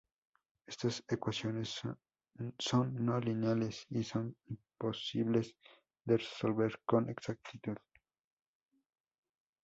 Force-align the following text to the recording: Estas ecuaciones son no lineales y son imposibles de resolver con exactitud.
Estas 0.65 1.03
ecuaciones 1.09 1.79
son 2.57 3.05
no 3.05 3.19
lineales 3.19 3.85
y 3.91 4.03
son 4.03 4.35
imposibles 4.47 5.55
de 6.05 6.17
resolver 6.17 6.79
con 6.87 7.07
exactitud. 7.07 7.77